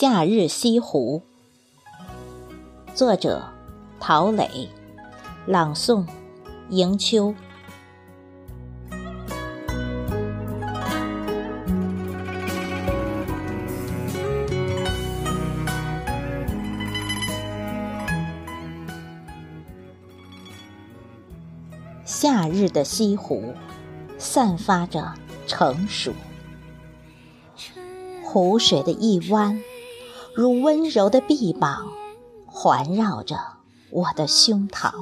[0.00, 1.22] 夏日西湖》，
[2.94, 3.42] 作者
[3.98, 4.68] 陶磊，
[5.44, 6.06] 朗诵
[6.70, 7.34] 迎秋。
[22.04, 23.52] 夏日的西湖，
[24.16, 25.14] 散发着
[25.48, 26.12] 成熟。
[28.22, 29.60] 湖水的一弯，
[30.38, 31.88] 如温柔的臂膀，
[32.46, 33.36] 环绕着
[33.90, 34.92] 我的胸膛。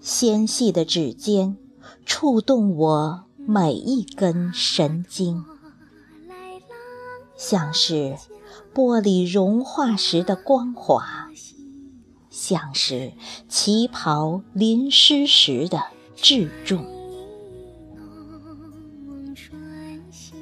[0.00, 1.56] 纤细的指尖，
[2.04, 5.44] 触动我每一根神经，
[7.36, 8.16] 像是
[8.74, 11.30] 玻璃融化时的光滑。
[12.28, 13.12] 像是
[13.48, 15.84] 旗袍淋湿时的
[16.16, 16.84] 质重，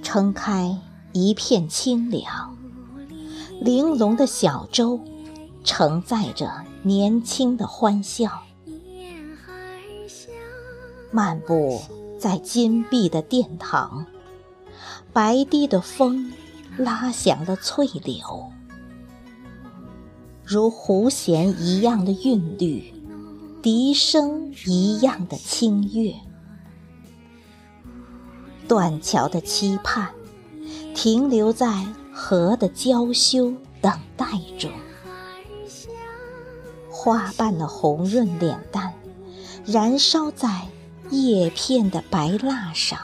[0.03, 0.81] 撑开
[1.12, 2.55] 一片清凉，
[3.60, 5.00] 玲珑的小舟
[5.64, 8.42] 承载着年轻的欢笑，
[11.10, 11.80] 漫步
[12.18, 14.06] 在金碧的殿堂，
[15.12, 16.32] 白堤的风
[16.76, 18.52] 拉响了翠柳。
[20.44, 22.94] 如胡弦一样的韵律，
[23.62, 26.14] 笛声一样的清越。
[28.68, 30.10] 断桥的期盼，
[30.94, 31.84] 停留在
[32.28, 34.27] 河的娇羞等待
[34.58, 34.69] 中。
[36.91, 38.92] 花瓣的红润脸蛋，
[39.64, 40.66] 燃烧在
[41.10, 42.98] 叶片的白蜡上。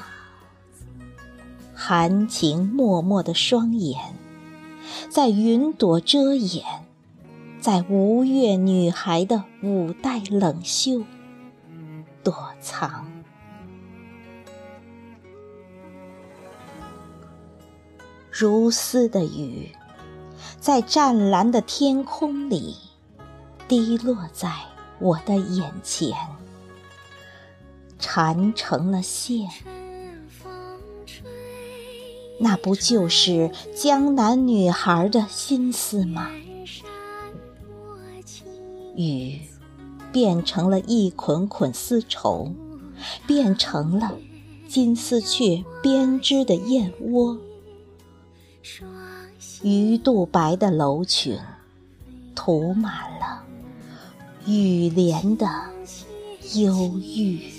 [1.73, 3.97] 含情脉脉的双眼，
[5.09, 6.65] 在云朵遮掩。
[7.61, 11.05] 在吴越女孩的五代冷袖
[12.25, 13.07] 躲藏，
[18.33, 19.73] 如丝的雨，
[20.59, 22.77] 在湛蓝的天空里
[23.69, 24.51] 滴落在
[24.99, 26.17] 我的眼前，
[27.99, 29.51] 缠成了线。
[32.41, 36.31] 那不就是江南女孩的心思吗？
[38.97, 39.41] 雨
[40.11, 42.55] 变成了一捆捆丝绸，
[43.27, 44.17] 变成了
[44.67, 47.39] 金丝雀编织的燕窝。
[49.63, 51.39] 鱼肚白的楼群，
[52.35, 53.45] 涂满了
[54.47, 55.47] 雨帘的
[56.55, 57.51] 忧郁。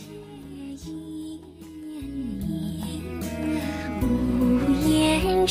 [4.02, 5.48] 无言